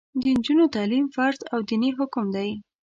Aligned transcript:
د 0.21 0.23
نجونو 0.37 0.65
تعلیم 0.75 1.05
فرض 1.15 1.39
او 1.53 1.59
دیني 1.69 1.89
حکم 1.97 2.25
دی. 2.35 2.49